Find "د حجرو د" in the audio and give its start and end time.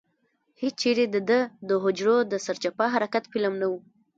1.67-2.33